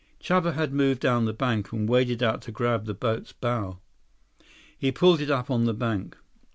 Chuba 0.19 0.53
had 0.55 0.73
moved 0.73 0.99
down 0.99 1.25
the 1.25 1.31
bank, 1.31 1.71
and 1.71 1.87
waded 1.87 2.23
out 2.23 2.41
to 2.41 2.51
grab 2.51 2.85
the 2.85 2.95
boat's 2.95 3.33
bow. 3.33 3.77
He 4.75 4.91
pulled 4.91 5.21
it 5.21 5.29
up 5.29 5.51
on 5.51 5.65
the 5.65 5.75
bank. 5.75 6.17